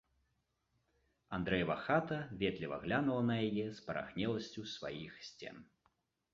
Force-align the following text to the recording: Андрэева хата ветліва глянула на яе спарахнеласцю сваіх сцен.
Андрэева 1.37 1.75
хата 1.83 2.17
ветліва 2.41 2.81
глянула 2.87 3.23
на 3.29 3.37
яе 3.51 3.69
спарахнеласцю 3.83 4.69
сваіх 4.77 5.25
сцен. 5.33 5.65